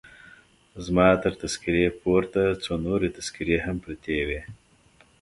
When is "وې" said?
4.27-4.41